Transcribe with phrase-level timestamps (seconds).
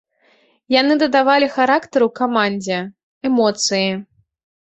[0.75, 2.79] Яны дадавалі характару камандзе,
[3.31, 3.89] эмоцыі.